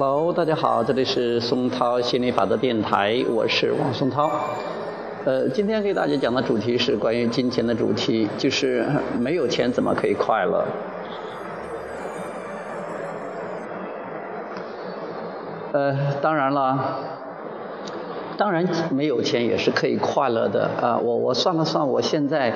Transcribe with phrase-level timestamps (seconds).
[0.00, 4.30] Hello，大家好，这里是松涛心理法则电台，我是王松涛。
[5.24, 8.86] 呃，今天给大家讲的主题是关于金钱的主题，就是
[9.18, 10.64] 没有钱怎么可以快乐？
[15.72, 17.00] 呃，当然了，
[18.36, 20.96] 当然没有钱也是可以快乐的啊。
[20.96, 22.52] 我我算了算，我现在。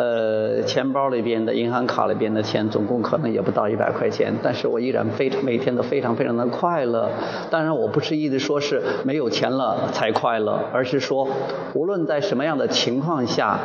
[0.00, 7.10] 呃，钱包里边的、银行卡里边的钱，总共可能也不到一百块钱，但是我依然非常每天都非常非常的快乐。
[7.50, 11.28] 当然，我不是一直说是没有钱了才快乐，而是说
[11.74, 13.58] 无论在什么样的情况下，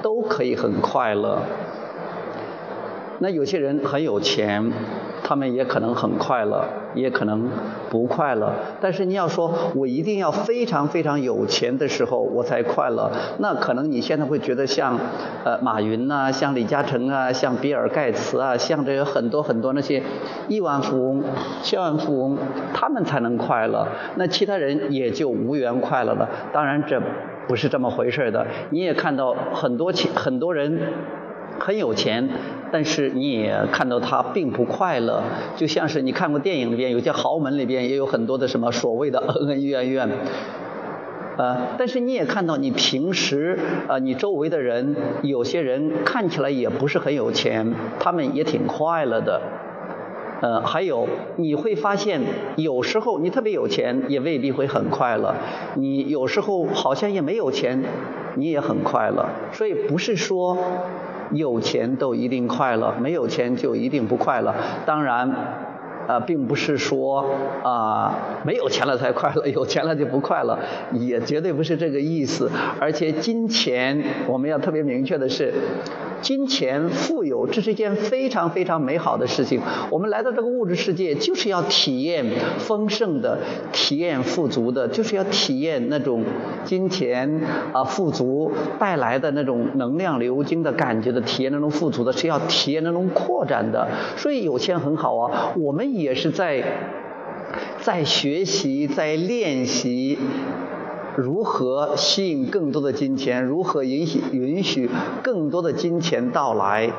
[0.00, 1.40] 都可以很快乐。
[3.18, 4.72] 那有些人很有钱。
[5.24, 7.48] 他们也可能很快乐，也可能
[7.88, 8.52] 不快乐。
[8.80, 14.98] 但是你要说，我一定要非常非常有钱的时候我才快乐，那可能你现在会觉得像，
[15.44, 20.02] 呃，马云呐，像李嘉诚啊，像比尔盖茨啊，像这个很多很多那些
[20.48, 21.24] 亿万富翁、
[21.62, 22.38] 千万富翁，
[22.74, 23.88] 他们才能快乐。
[24.16, 26.28] 那其他人也就无缘快乐了。
[26.52, 27.00] 当然这
[27.48, 28.46] 不是这么回事的。
[28.68, 30.78] 你也看到很多钱，很多人。
[31.60, 32.28] 很有钱，
[32.72, 35.22] 但是你也看到他并不快乐，
[35.56, 40.08] 就像是你看过电影里边有些豪门里边也有很多的什么所谓的恩恩怨怨，
[41.36, 49.40] 呃，但是你也看到你平时呃你周围的人有些人看起来也不是很有钱，他们也挺快乐的，
[50.44, 52.20] 呃，还有你会发现
[52.56, 55.34] 有时候你特别有钱也未必会很快乐，
[55.74, 57.82] 你有时候好像也没有钱，
[58.34, 60.58] 你也很快乐，所以不是说。
[61.30, 64.54] 有钱都一定快乐，没有钱就一定不快乐。
[64.84, 65.28] 当然，
[66.06, 67.24] 啊，并不是说
[67.64, 70.58] 啊没有钱了才快乐，有钱了就不快乐，
[70.92, 72.50] 也绝对不是这个意思。
[72.78, 75.54] 而且金钱，我们要特别明确的是。
[76.24, 79.60] 金钱富有，这是一件非常非常美好的事情。
[79.90, 82.24] 我们来到这个物质世界，就是要体验
[82.58, 83.40] 丰盛的，
[83.72, 86.24] 体验富足的，就是要体验那种
[86.64, 87.42] 金钱
[87.74, 93.86] 啊富足带来的那种能量流经的感觉的，体验那种富足的，是要体验那种扩展的。
[94.16, 96.64] 所以有钱很好啊，我们也是在
[97.82, 100.18] 在学习，在练习。
[101.16, 103.44] 如何吸引更多的金钱？
[103.44, 104.90] 如何允许允许
[105.22, 106.92] 更多的金钱到来？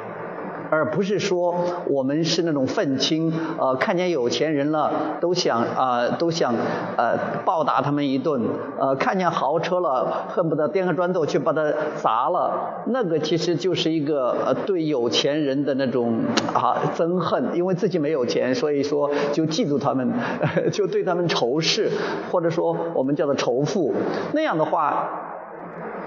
[0.69, 1.55] 而不是说
[1.87, 6.53] 我们是那种愤青，呃，看见有钱人了都想啊，都想
[6.97, 8.41] 呃暴打他们一顿，
[8.79, 12.83] 呃，看见豪车了恨不得掂个砖头去把它砸了。
[12.87, 16.21] 那个其实就是一个呃对有钱人的那种
[16.53, 20.13] 啊憎恨，因为自己没有钱，所以说就嫉妒他们，
[20.71, 21.89] 就对他们仇视，
[22.31, 23.93] 或者说我们叫做仇富。
[24.33, 25.24] 那样的话。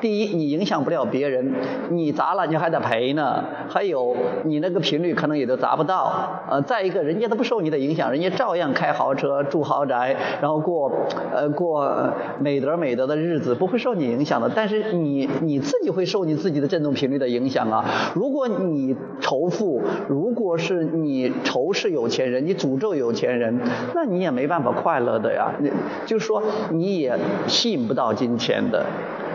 [0.01, 1.53] 第一，你影响不了别人，
[1.91, 3.45] 你砸了你还得赔呢。
[3.69, 6.43] 还有，你那个频率可能也都砸不到。
[6.49, 10.91] 呃，再一个，人家都不受你的影响，人家照样开豪车、住豪宅，然后过
[11.33, 14.51] 呃过美德美德的日子，不会受你影响的。
[14.55, 17.85] 但是你你自己会受你自己的振动频率的影响啊。
[18.15, 23.61] 如果你仇富，如果是你仇视有钱人，你诅咒有钱人，
[23.95, 25.53] 那你也没办法快乐的呀。
[25.59, 25.71] 你
[26.07, 28.87] 就是说，你也吸引不到金钱的。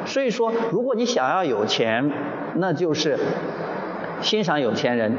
[0.05, 2.11] 所以说，如果你想要有钱，
[2.55, 3.17] 那就是
[4.21, 5.17] 欣赏有钱人，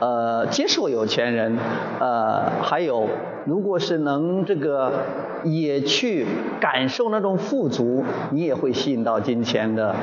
[0.00, 1.58] 呃，接受有钱人，
[1.98, 3.08] 呃，还有，
[3.44, 4.92] 如果是能这个
[5.44, 6.26] 也去
[6.60, 9.94] 感受那种富足，你也会吸引到金钱的。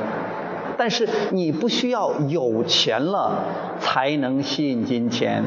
[0.80, 3.44] 但是你不需要有钱了
[3.82, 5.44] 才能吸引金钱。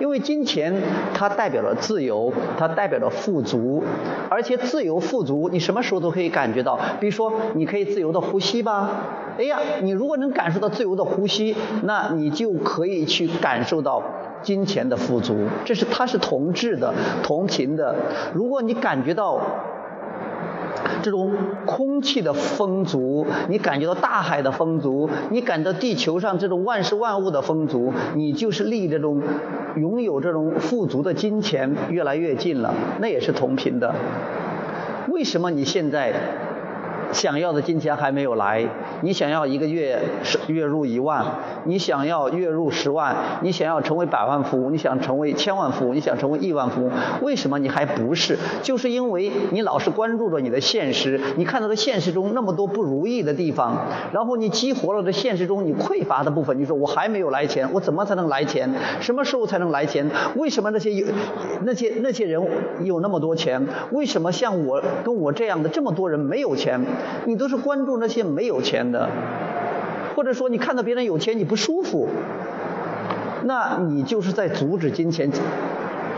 [0.00, 0.74] 因为金钱
[1.12, 3.84] 它代表了自由，它代表了富足，
[4.30, 6.80] 而且自由富足，你什么时候都可以感觉到。
[6.98, 8.88] 比如说，你可以自由的呼吸吧。
[9.36, 14.02] 哎呀，你如果能感受到自由的呼吸，那你就可以去感受到
[14.40, 15.36] 金钱的富足。
[15.66, 17.94] 这是它是同质的、同频的。
[18.32, 19.38] 如果你感觉到。
[21.02, 21.32] 这种
[21.66, 29.22] 空气的丰足，你感觉到大海的丰足，你感到地球上这种万事万物的丰足，你就是离这种
[29.76, 33.94] 拥有这种富足的金钱越来越近了，那也是同频的。
[35.08, 36.49] 为什么你现在？
[37.12, 38.66] 想要的金钱还没有来，
[39.02, 40.00] 你想要一个月
[40.46, 41.24] 月入一万，
[41.64, 46.92] 你想要月入十万，你想要成为百万富翁，你想成为千万富翁，你想成为亿万富翁，
[47.22, 48.38] 为什么你还不是？
[48.62, 58.70] 就是因为你老是关注着你的现实，你看到的现实中那么多不如意的地方，然后你激活了这现实中你匮乏的部分，你说我还没有来钱，我怎么才能来钱？
[59.00, 60.08] 什么时候才能来钱？
[60.36, 61.06] 为什么那些有
[61.62, 62.40] 那些那些人
[62.84, 63.66] 有那么多钱？
[63.92, 66.80] 为什么像我跟我这样的这么多人没有钱？
[67.24, 69.08] 你都是关注那些没有钱的，
[70.16, 72.08] 或者说你看到别人有钱你不舒服，
[73.44, 75.30] 那你就是在阻止金钱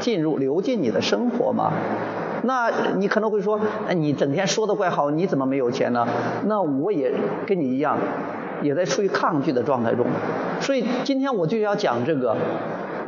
[0.01, 1.73] 进入流进你的生活嘛？
[2.45, 3.61] 那你可能会说，
[3.95, 6.07] 你整天说的怪好，你怎么没有钱呢？
[6.47, 7.13] 那我也
[7.47, 7.97] 跟你一样，
[8.63, 10.07] 也在处于抗拒的状态中。
[10.61, 12.37] 所以今天我就要讲这个，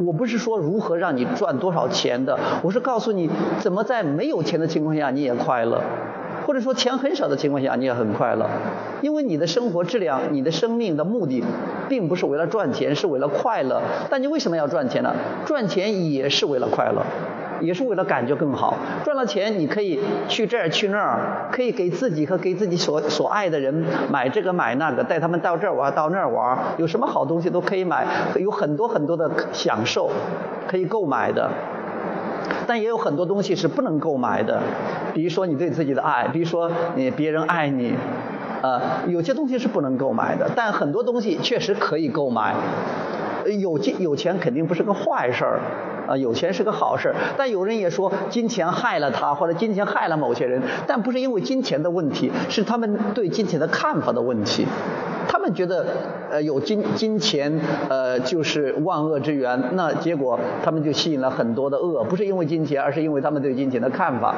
[0.06, 3.29] 我不是说如何让你赚多少钱的，我是告诉你
[3.59, 5.82] 怎么在没有钱的情况下你也快乐。
[6.46, 8.46] 或者说钱很少的情况下，你也很快乐，
[9.00, 11.43] 因为你的生活质量、你的生命的目的，
[11.88, 13.81] 并不是为了赚钱，是为了快乐。
[14.11, 15.14] 但你为什么要赚钱呢？
[15.46, 17.02] 赚钱也是为了快乐，
[17.61, 18.76] 也是为了感觉更好。
[19.05, 19.99] 赚了钱，你可以
[20.29, 28.06] 去这儿去那儿，可以给自己和给自己所所爱的人买这个买那个，带他们到这儿玩到那儿玩，有什么好东西都可以买，
[28.38, 30.11] 有很多很多的享受
[30.69, 31.50] 可以购买的。
[32.66, 34.62] 但也有很多东西是不能购买的，
[35.12, 37.94] 比如说你对自己的爱，比如说你别人爱你，
[38.62, 42.55] 呃，有些东西是不能购买的，但很多东西确实可以购买。
[43.61, 45.61] 有金有钱肯定不是个坏事儿，
[46.08, 47.14] 啊，有钱是个好事儿。
[47.37, 54.66] 但有人也说金钱害了他，或者金钱害了某些人，但不是因为金钱的问题，是他们对金钱的看法的问题。
[55.35, 55.85] 他们觉得，
[56.31, 59.61] 呃，有金金钱，呃，就是万恶之源。
[59.73, 64.33] 那结果他们就吸引了很多的恶，不是因为金钱，而是因为他们对金钱的看法。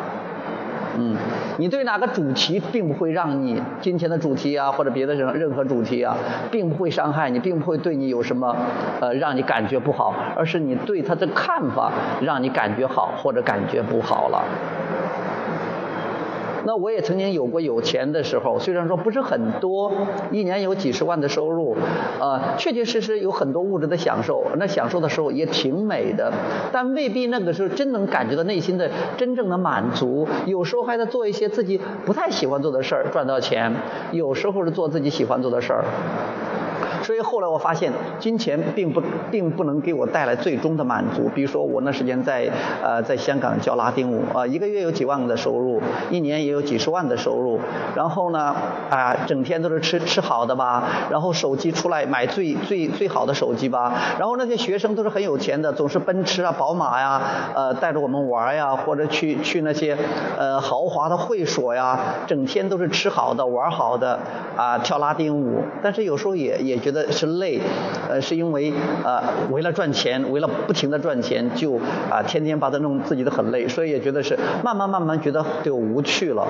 [0.97, 1.15] 嗯，
[1.59, 6.17] 你对哪个主题并不会让你金钱的主题啊，或者别的任任何主题啊，
[6.51, 8.57] 并不会伤害你，并不会对你有什么
[8.99, 14.43] 呃让你感觉不好，而是你对他的看法让你感觉好或者感觉不好了。
[16.67, 19.93] 那我也曾经有过有钱的时候，虽然说不是很多，
[20.33, 21.77] 一年有几十万的收入，
[22.19, 26.33] 啊，确确实实有很多物质的享受，那享受的时候也挺美的，
[26.73, 30.27] 但未必那个时候真能感觉到内心的真正的满足。
[30.47, 33.73] 有时候还在做一些自己不太喜欢做的事儿赚到钱，
[34.11, 35.85] 有时候是做自己喜欢做的事儿。
[37.07, 39.01] 所以后来我发现，金钱并不
[39.31, 41.31] 并不能给我带来最终的满足。
[41.33, 42.51] 比如说我那时间在
[42.83, 45.81] 呃在香港教拉丁舞啊，一个月有几万的收入，
[46.11, 47.61] 一年也有几十万的收入。
[47.95, 48.57] 然后呢
[48.91, 53.93] 啊，整天都是吃吃好的吧，然后手机出来买最最最好的手机吧。
[54.19, 57.23] 然后那些学生都是很有钱的，总是奔驰啊、宝马呀，
[57.55, 59.97] 呃带着我们玩呀，或者去去那些
[60.37, 64.19] 呃豪华的会所呀，整天都是吃好的、玩好的
[64.57, 65.63] 啊，跳拉丁舞。
[65.81, 66.96] 但是有时候也也觉得。
[67.11, 67.61] 是累，
[68.09, 68.73] 呃，是因为
[69.05, 71.79] 呃，为了赚钱，为了不停的赚钱，就
[72.11, 76.47] 啊，天天把它弄自己的很累，所以也觉得是慢慢慢慢觉得就无趣了。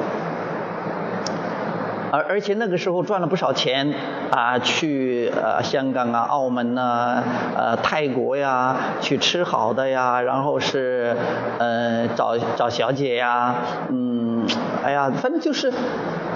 [2.13, 3.93] 而而且那个时候赚了不少钱
[4.31, 7.23] 啊，去呃香港啊、澳门呐、
[7.55, 11.15] 呃泰国呀，去吃好的呀，然后是
[11.59, 13.57] 呃找找小姐呀，
[13.91, 14.47] 嗯，
[14.85, 15.73] 哎呀，反正就是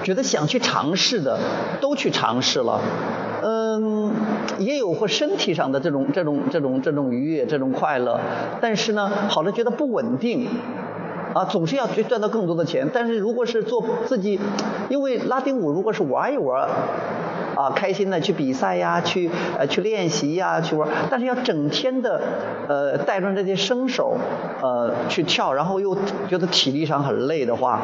[0.02, 1.38] 觉得想去尝试的
[1.80, 2.80] 都去尝试了。
[3.42, 3.59] 呃，
[4.60, 8.20] 也有过身体上的这种这种这种这种愉悦，这种快乐，
[8.60, 10.46] 但是呢，好了觉得不稳定，
[11.32, 12.88] 啊，总是要去赚到更多的钱。
[12.92, 14.38] 但是如果是做自己，
[14.90, 16.68] 因为拉丁舞如果是玩一玩，
[17.56, 22.20] 啊，开心的去比赛呀，去呃去练习呀，去玩，但是要整天的
[22.68, 24.18] 呃带着这些生手
[24.60, 25.96] 呃去跳，然后又
[26.28, 27.80] 觉得体力上很累的话。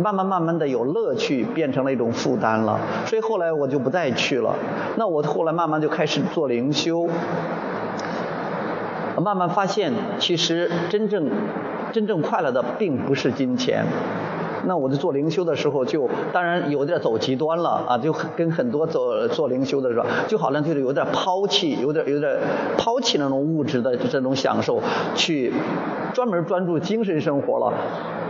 [0.00, 4.54] 慢慢慢慢的有乐趣变成了一种负担了，所以后来我就不再去了。
[4.96, 7.06] 那我后来慢慢就开始做灵修，
[9.22, 11.30] 慢慢发现其实真正
[11.92, 13.84] 真正快乐的并不是金钱。
[14.64, 22.38] 那我在做灵修的时候，就当然有点走极端了啊，就跟很多做做灵修的时候，就好像就是有点抛弃，有点有点
[22.76, 24.80] 抛弃那种物质的这种享受，
[25.14, 25.52] 去
[26.12, 27.72] 专门专注精神生活了。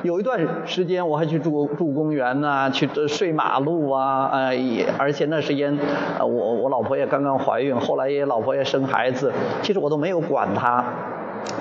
[0.03, 4.57] 有一段时间我还去住住公园呐，去睡马路啊，呃，
[4.97, 5.79] 而且那时间，
[6.21, 9.31] 我我老婆也刚刚怀孕，后来也老婆也生孩子，
[9.63, 10.83] 其实我都没有管她。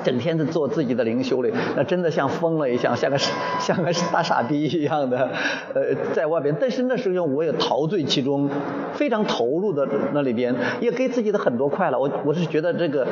[0.03, 3.17] 整天的做自己的灵修里，那真的像疯了一样，像个
[3.59, 5.29] 像个大傻逼一样的，
[5.73, 6.55] 呃，在外边。
[6.59, 8.49] 但是那时候我也陶醉其中，
[8.93, 11.99] 非常投入的那里边，也给自己的很多快乐。
[11.99, 13.07] 我我是觉得这个，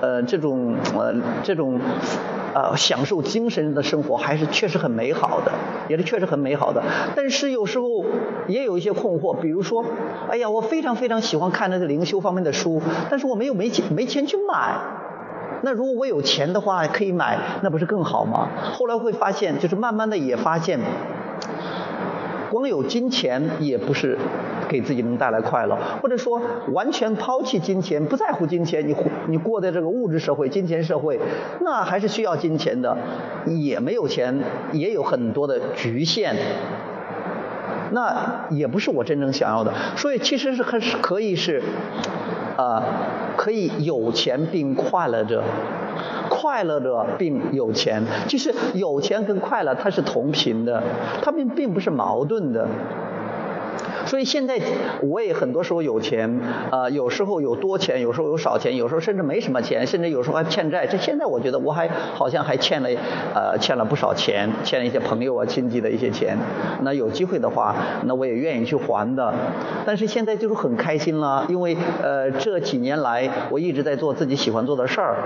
[0.00, 1.80] 呃，这种呃这种，
[2.54, 5.52] 呃，享受精神的生活还是确实很美好的，
[5.88, 6.82] 也是确实很美好的。
[7.14, 8.04] 但是有时候
[8.48, 9.84] 也有一些困惑，比如说，
[10.30, 14.80] 哎呀，我非常非常喜欢看那个灵修方面的书，但是我没有没钱没钱去买。
[15.62, 18.48] 那如果我有钱的话，可以买，那不是更好吗？
[18.74, 20.80] 后来会发现，就是慢慢的也发现，
[22.50, 24.18] 光有金钱也不是
[24.68, 26.40] 给自己能带来快乐，或者说
[26.72, 28.96] 完全抛弃金钱，不在乎金钱，你
[29.28, 31.20] 你过的这个物质社会、金钱社会，
[31.60, 32.96] 那还是需要金钱的，
[33.46, 34.36] 也没有钱，
[34.72, 36.34] 也有很多的局限，
[37.92, 41.62] 那也不是我真正想要的，所以其实是还是可以是。
[42.54, 42.82] 啊，
[43.36, 45.42] 可以有钱并快乐着，
[46.28, 48.02] 快乐着并有钱。
[48.28, 50.82] 就是有钱跟快乐它是同频的，
[51.22, 52.68] 它们并不是矛盾的。
[54.12, 54.60] 所以现在
[55.00, 56.38] 我也很多时候有钱，
[56.70, 60.86] 呃，有时候有多钱，有时候有少钱，有时候甚至没什么钱，甚至有时候还欠债。
[60.86, 62.90] 这现在我觉得我还好像还欠了，
[63.34, 66.36] 呃，欠了不少钱，欠了一些朋友啊、亲戚的一些钱。
[66.82, 69.32] 那有机会的话，那我也愿意去还的。
[69.86, 75.16] 但是现在就是很开心了，因为呃这几年来我一直在做自己喜欢做的事儿。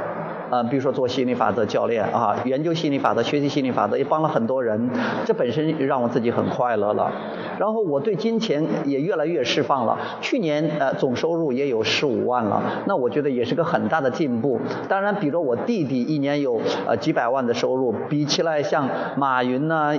[0.49, 4.91] 啊，比如说做心理法则教练啊，研究心理法则，学习心理法则，也帮了很多人，
[5.25, 7.11] 这本身让我自己很快乐了。
[7.59, 9.99] 然后我对金钱也越来越释放了。
[10.21, 14.61] 去年呃总收入也有十五万了，那我觉得也是个很大的进步。
[14.89, 19.93] 当然，比如我弟弟一年有呃几百万的收入，比起来像马云呐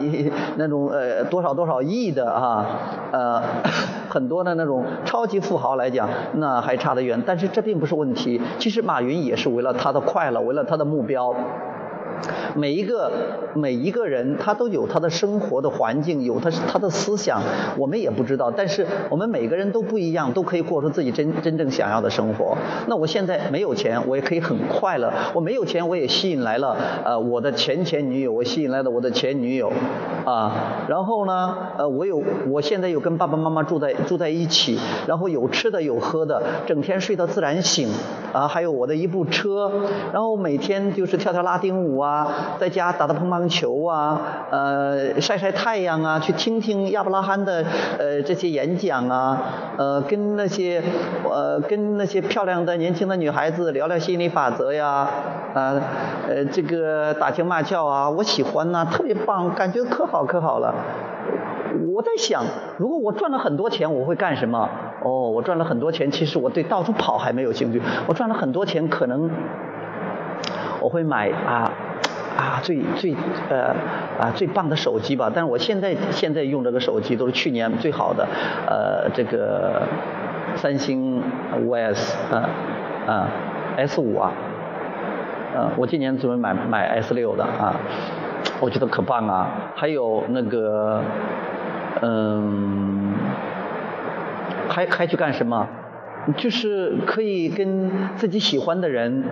[0.55, 2.65] 那种呃多少多少亿的啊
[3.12, 3.41] 呃
[4.10, 7.22] 很多的那种超级富豪来讲，那还差得远。
[7.25, 8.41] 但是这并不是问题。
[8.60, 10.41] 其实马云也是为了他的快乐。
[10.41, 11.34] 为了他的目标。
[12.55, 13.12] 每一个
[13.53, 17.41] 每一个人，他都有他的生活的环境，有他他的思想，
[17.77, 18.51] 我们也不知道。
[18.51, 22.57] 但是我们每个人都不一样，都可以过出自己真真正想要的生活。
[22.88, 25.13] 那我现在没有钱，我也可以很快乐。
[25.33, 29.71] 我没有钱，我也吸引来了呃我的前前女友，我吸引来了我的前女友
[30.25, 30.86] 啊。
[30.88, 37.89] 然后呢，呃我有我现在有跟爸爸妈妈住在住在一起，然后有吃的有喝的，整天睡到自然醒
[38.33, 38.47] 啊。
[38.47, 39.71] 还有我的一部车，
[40.13, 42.06] 然后每天就是跳跳拉丁舞啊。
[42.07, 42.27] 啊，
[42.59, 47.65] 在家打打乒乓球啊，呃，晒晒太阳啊，去听听亚伯拉罕的
[47.99, 49.41] 呃这些演讲啊，
[49.77, 50.81] 呃，跟那些
[51.29, 55.07] 呃跟那些漂亮的年轻的女孩子聊聊心理法则呀，
[55.53, 55.81] 啊，
[56.29, 60.73] 呃，这个打情骂俏啊，我喜欢呐，特别棒，感觉可好可好了。
[61.93, 62.43] 我在想，
[62.77, 64.69] 如果我赚了很多钱，我会干什么？
[65.03, 67.81] 哦，我赚了很多钱，其实我对到处跑还没有兴趣。
[68.07, 69.29] 我赚了很多钱，可能
[70.81, 71.71] 我会买啊。
[72.38, 73.15] 啊，最最
[73.50, 73.75] 呃
[74.20, 75.32] 啊最棒的手机吧！
[75.34, 78.27] 但是我现在现在用这个手机都是去年最好的，
[78.67, 79.82] 呃这个
[80.56, 81.22] 三星
[81.60, 82.50] 五 S 啊
[83.08, 83.27] 啊
[83.77, 84.32] S 五啊，
[85.56, 87.75] 呃我今年准备买买 S 六的啊，
[88.60, 89.50] 我觉得可棒啊！
[89.75, 91.01] 还有那个
[92.01, 93.15] 嗯，
[94.70, 95.67] 还还去干什么？
[96.38, 99.24] 就是可以跟自己喜欢的人。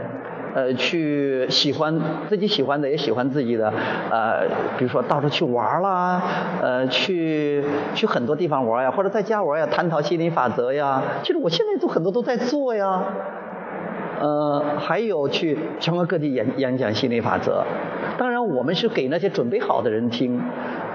[0.56, 3.74] 呃，去喜欢自己喜欢的，也喜欢自己的，
[4.10, 4.48] 呃，
[4.78, 6.22] 比如说到处去玩啦，
[6.62, 7.62] 呃，去
[7.94, 11.04] 去很多地方玩呀，或者在家玩呀，探讨心理法则呀。
[11.24, 13.04] 其实我现在都很多都在做呀，
[14.22, 17.66] 呃，还有去全国各地演演讲心理法则。
[18.18, 20.42] 当然，我们是给那些准备好的人听，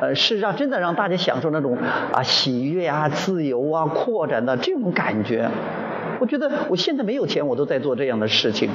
[0.01, 1.77] 呃，是让真的让大家享受那种
[2.15, 5.51] 啊喜悦啊、自由啊、扩展的这种感觉。
[6.19, 8.71] 我觉得我现在没有钱，我都在做这样的事情。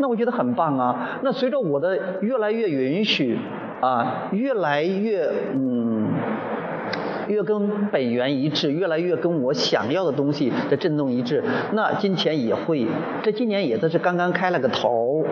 [0.00, 1.18] 那我觉得很棒啊！
[1.22, 3.36] 那随着我的越来越允许
[3.80, 6.08] 啊，越来越嗯，
[7.26, 12.86] 越跟本源一致，越来越跟我想要的东西的振动一致，那金钱也会。
[13.22, 15.24] 这今年也都是刚刚开了个头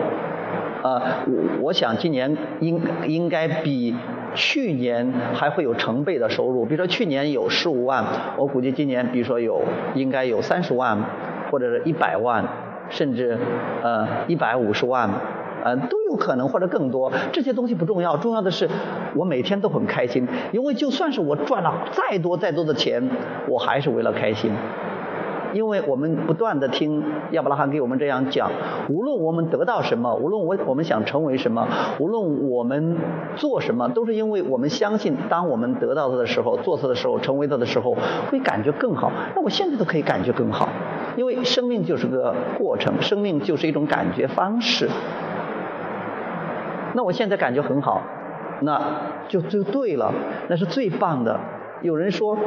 [0.83, 3.95] 啊，我我想今年应应该比
[4.35, 6.65] 去年还会有成倍的收入。
[6.65, 8.03] 比如说去年有十五万，
[8.37, 9.61] 我估计今年比如说有
[9.95, 10.97] 应该有三十万
[11.49, 12.43] 或者是一百万。
[12.89, 13.37] 甚至
[13.83, 15.09] 呃一百五十万，
[15.63, 17.11] 呃都有可能或者更多。
[17.31, 18.69] 这些东西不重要，重要的是
[19.15, 23.09] 我每天都很开心，因为就算是我赚了再多再多的钱，
[23.47, 24.51] 我还是为了开心。
[25.53, 27.01] 因为我们不断的听
[27.31, 28.51] 亚伯拉罕给我们这样讲，
[28.89, 31.65] 无论我们得到什么，无论我我们想成为什么，
[31.99, 32.97] 无论我们
[33.37, 37.95] 做什么，都是因为我们相信，当我们得到它的时候，做它的时候，成为它的时候，
[38.29, 39.09] 会感觉更好。
[39.35, 40.67] 那我现在都可以感觉更好。
[41.17, 44.87] 因为生命就是个过程，生命就是一种感觉方式。
[46.93, 48.01] 那我现在感觉很好，
[48.61, 48.79] 那
[49.27, 50.13] 就就对了，
[50.47, 51.39] 那是最棒的。
[51.81, 52.37] 有人说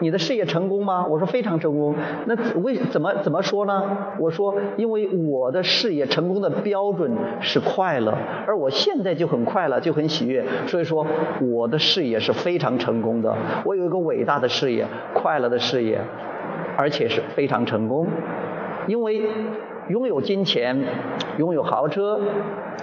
[0.00, 1.06] 你的事业成功吗？
[1.06, 1.94] 我说非常成功。
[2.26, 3.82] 那为怎么怎么说呢？
[4.18, 11.04] 我说因为我的事业成功的标准是快乐，而我现在就很快乐，就很喜悦，所以说
[11.40, 13.36] 我的事业是非常成功的。
[13.64, 16.00] 我有一个伟大的事业，快乐的事业。
[16.80, 18.06] 而且是非常成功，
[18.86, 19.20] 因为
[19.88, 20.78] 拥有金钱、
[21.38, 22.20] 拥有豪车、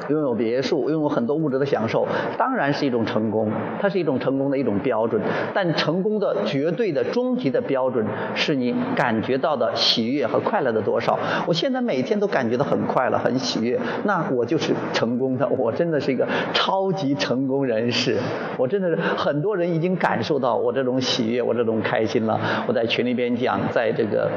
[0.10, 2.08] 拥有别墅、拥有很多物质的享受，
[2.38, 5.22] 当然是一种成功，它是一种成功的一种标准。
[5.54, 11.18] 但成功的绝对的终极的标准，是你感觉到的喜悦和快乐的多少。
[11.48, 15.48] 我现在每天都感觉到很快乐、很喜悦，那我就是成功的。
[15.50, 18.18] 我真的是一个超级成功人士。
[18.58, 22.40] 我真的是很多人已经感受到我这种喜悦，我这种开心了。
[22.68, 24.30] 我在群里边讲，在这个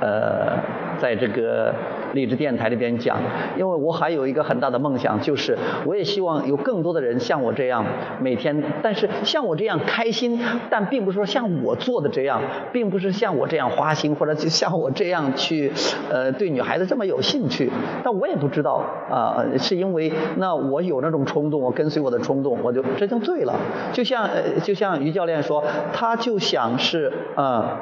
[0.00, 0.58] 呃，
[1.00, 1.74] 在这个
[2.12, 3.18] 励志电台里边讲，
[3.56, 7.84] 因为我还有一个很大的梦想，就是我也希望有更多的人像我这样
[8.20, 12.40] 每天，但是像我这样开心，但并不是说像我做的这样，
[12.72, 15.72] 并不是像我这样花心，或者就像我这样去
[16.10, 17.70] 呃对女孩子这么有兴趣。
[18.02, 23.54] 但我也不知道啊，是因为那我有那种冲动，我跟随我的冲动，我就这就对了。
[23.92, 25.62] 就像呃就像于教练说，
[25.92, 27.78] 他就想是啊。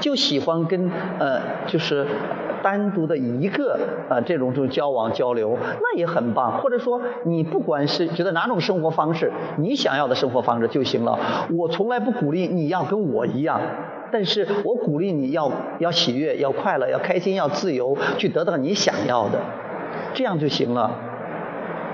[0.00, 2.06] 就喜欢跟呃，就是
[2.62, 3.78] 单独的一个
[4.08, 6.58] 呃这种这种交往交流，那也很棒。
[6.58, 11.18] 或者说，你不管是觉得哪种生活方式，你想要的生活方式就行了。
[11.56, 13.60] 我从来不鼓励你要跟我一样，
[14.10, 19.40] 但是我鼓励你要要喜悦、要快乐、要开心、要自由，去得到你想要的，
[20.14, 20.90] 这样就行了。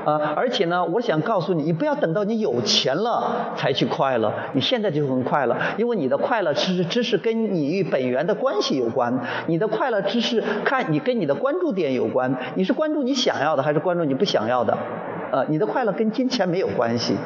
[0.06, 9.12] 啊，而且呢，我想告诉你，你不要等到你有钱了才去快乐，你现在就很快乐，因为你的快乐只是只是跟你与本源的关系有关，
[9.48, 14.78] 你的快乐只是看你跟你的关注点有关，你是关注你想要的还是关注你不想要的？
[15.32, 17.16] 呃，你的快乐跟金钱没有关系。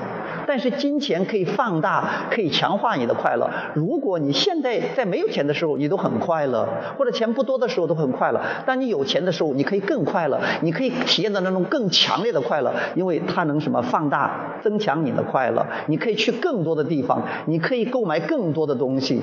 [0.51, 3.49] 但是金钱可以放大，可以强化你的快乐。
[3.73, 6.67] 如果你现在在没有钱的时候，你都很快乐，
[6.99, 8.41] 或者钱不多的时候都很快乐。
[8.67, 15.65] 当你有钱的时候，你可以更快乐，你可以体验到那种更强烈的快乐，因为它能什么放大、增强你的快乐。
[15.87, 19.23] 你可以去更多的地方，你可以购买更多的东西。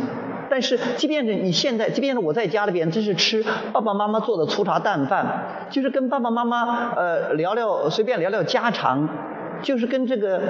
[0.50, 3.44] 但是，即便是你现在，即便是我在家里边，只是吃
[3.74, 9.10] 爸爸妈妈做的粗茶淡饭，就是跟爸爸妈妈呃聊聊，随便聊聊家常，
[9.62, 10.42] 就是跟这个。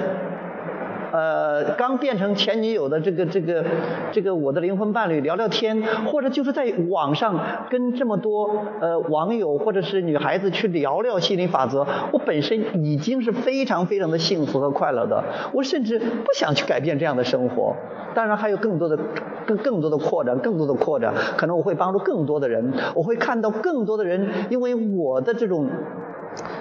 [1.10, 3.64] 呃，刚变成前女友的这个这个
[4.12, 15.24] 这个我的灵魂伴侣聊聊天，或者就是在网上跟这么多呃网友或者是女孩子去聊聊心理法则，我本身已经是非常非常的幸福和快乐的。
[15.52, 17.74] 我甚至不想去改变这样的生活。
[18.14, 18.98] 当然还有更多的
[19.46, 25.68] 更更多的扩展，更多的扩展，可能我会帮助更多的人，我会看到更多的人，因为我的这种。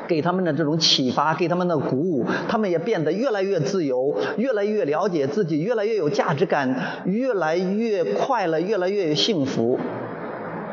[0.08, 9.80] 给他们的这种启发，给他们的鼓舞，他们也变得越来越自由，越来越了解自己，越来越有价值感，越来越快乐，越来越幸福。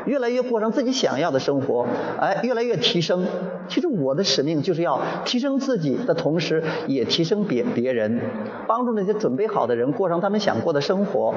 [0.05, 1.87] 越来越过上自己想要的生活，
[2.19, 3.25] 哎，越来越提升。
[3.67, 8.21] 其实我的使命就是要提升自己的同时，也提升别别人，
[8.67, 11.33] 帮助那些准备好的人过上他们想过的生活。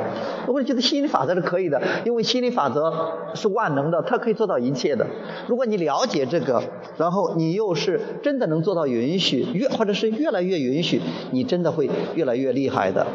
[0.47, 5.07] 我觉得心理法则是可以的，因为心理法则是万能的，它可以做到一切的。
[5.47, 6.63] 如果你了解这个，
[6.99, 11.01] 然后你又是真的能做到允许，越或者是越来越允许，
[11.31, 13.07] 你真的会越来越厉害的。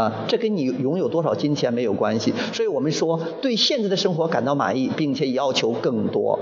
[0.00, 2.32] 啊，这跟你拥有多少金钱没有关系。
[2.54, 6.38] 所以我们说，对现在的生活感到满意，并且要求更多。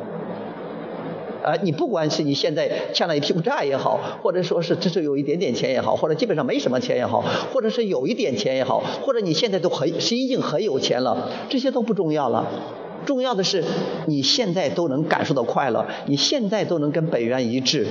[1.43, 12.47] 啊，你不管是你现在欠了一屁股债也好，或者说是只是有一点点钱也好，或者基本上没什么钱也好，或者是有一点钱也好，或者你现在都很是已经很有钱了，这些都不重要了。
[13.07, 13.65] 重要的是
[14.07, 17.87] 你现在都能感受到快乐，你现在都能跟本源一致。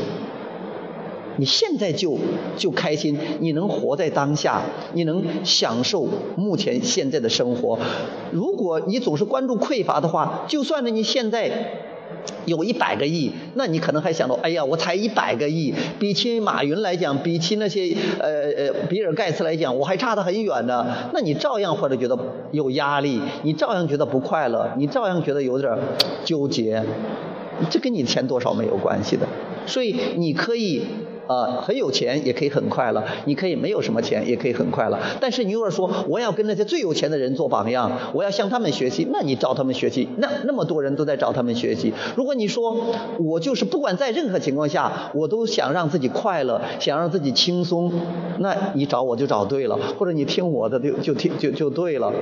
[1.37, 2.17] 你现在就
[2.57, 4.61] 就开心，你能活在当下，
[4.93, 7.79] 你能享受目前现在的生活。
[8.31, 11.51] 如果你总是关注匮乏的话，就算是你现在
[12.45, 20.85] 有一百个亿，那你可能还想到，哎呀，我才一百个亿，比起马云来讲，比起那些呃呃比尔盖茨来讲，我还差得很远呢。
[21.13, 22.17] 那你照样或者觉得
[22.51, 25.77] 有压力，你照样觉得不快乐，你照样觉得有点
[26.25, 26.83] 纠结。
[27.69, 29.25] 这跟你钱多少没有关系的，
[29.65, 30.83] 所以你可以。
[31.27, 34.97] 呃，很有钱也可以很快乐，你可以没有什么钱也可以很快乐。
[35.19, 41.93] 但是你如果说我要跟那些最有钱的人做榜样，我要向他们学习，那你找他们学习，那那么多人都在找他们学习。
[42.15, 42.75] 如果你说
[43.19, 47.91] 我就是不管在任何情况下，我都想让自己快乐，想让自己轻松，
[48.39, 52.13] 那你找我就找对了，或者你听我的就就听就就对了。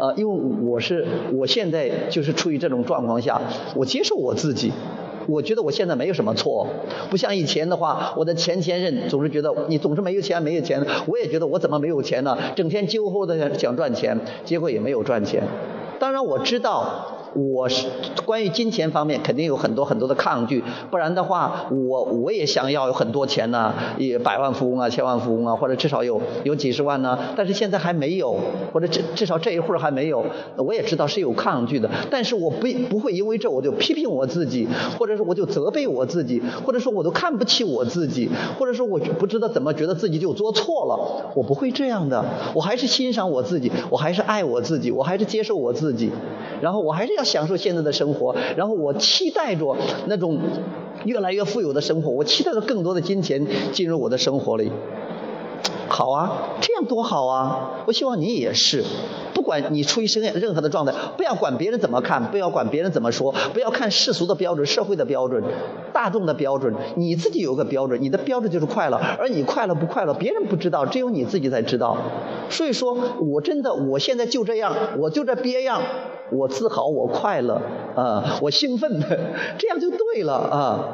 [0.00, 3.40] 呃，因为我是我现在就是处于这种状况下，
[3.74, 4.72] 我接受我自己。
[5.28, 6.66] 我觉得我现在没有什么错，
[7.10, 12.36] 不像以前的话，我的前前任总是觉得你总是没有钱没有钱，我也觉得我怎么没有钱呢？
[12.56, 15.42] 整天纠后的想赚钱，结果也没有赚钱。
[16.00, 17.14] 当然我知道。
[17.34, 17.86] 我是
[18.24, 27.18] 关于金钱方面肯定有很多很多的抗拒，不然的话，我我也想要有很多钱呢，也百万富翁啊，千万富翁啊，或者至少有有几十万呢。
[27.36, 28.36] 但是现在还没有，
[28.72, 30.24] 或者至至少这一会儿还没有。
[30.56, 34.66] 我也知道是有抗拒的，但是我不不会因为这我就批评我自己，
[34.98, 42.24] 或者说我就责备我自己，或者说我都看不起我自己，或者说我不知道怎么觉得自己就做错了，我不会这样的。
[42.54, 46.10] 我还是欣赏我自己，我还是爱我自己，我还是接受我自己，
[46.62, 47.17] 然后我还是。
[47.18, 49.76] 要享受现在的生活，然后我期待着
[50.06, 50.38] 那种
[51.04, 54.70] 越来越富有的生活，我期待着更多的金钱进入我的生活里。
[55.88, 57.82] 好啊，这样多好啊！
[57.86, 58.84] 我希望你也是。
[59.34, 59.42] 不。
[59.48, 65.42] 管你处于什么任何的状态，不要管别人怎么看，不要管别人怎么说，不要看世俗的标准、社会的标准、
[65.90, 71.96] 大众的标准，你自己有个标准，你的标准就是快乐，而你快乐不快乐，别人不知道，只有你自己才知道。
[72.50, 75.80] 所以说我真的，我现在就这样，我就这憋样，
[76.30, 77.60] 我自豪，我快乐
[77.94, 79.06] 啊，我兴奋的，
[79.58, 80.84] 这样就对了啊。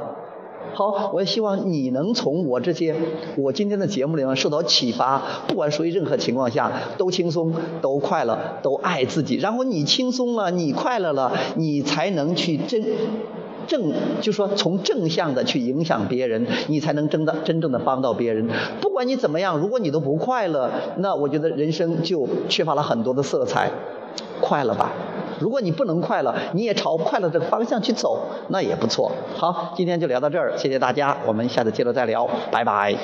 [0.73, 2.97] 好，我也希望你能从我这些
[3.37, 9.37] 我今天的节目里面受到启发，不管属于任何情况下，都轻松，都快乐，都爱自己。
[9.37, 12.83] 然后你轻松了，你快乐了，你才能去真
[13.67, 13.93] 正，
[14.23, 18.49] 就说从正向的去影响别人，你才能真的真正的帮到别人。
[18.81, 23.71] 不管你怎么样，如果你都不快乐，那我觉得人生就缺乏了很多的色彩。
[24.41, 24.93] 快乐吧。
[25.45, 29.13] 如果你不能快乐，你也朝快乐的方向去走，那也不错。
[29.37, 32.97] 好，今天就聊到这儿，谢谢大家，我们下次接着再聊，拜拜。